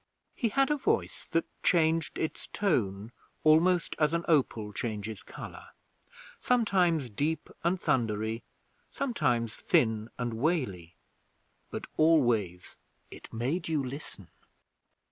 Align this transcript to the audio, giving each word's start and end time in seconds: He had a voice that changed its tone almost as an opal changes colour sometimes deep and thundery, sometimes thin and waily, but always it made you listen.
He 0.35 0.49
had 0.49 0.71
a 0.71 0.77
voice 0.77 1.27
that 1.27 1.45
changed 1.61 2.17
its 2.17 2.47
tone 2.47 3.11
almost 3.43 3.95
as 3.99 4.13
an 4.13 4.25
opal 4.27 4.73
changes 4.73 5.21
colour 5.21 5.65
sometimes 6.39 7.07
deep 7.11 7.51
and 7.63 7.79
thundery, 7.79 8.41
sometimes 8.91 9.53
thin 9.53 10.09
and 10.17 10.33
waily, 10.33 10.95
but 11.69 11.85
always 11.97 12.77
it 13.11 13.31
made 13.31 13.67
you 13.69 13.83
listen. 13.83 14.29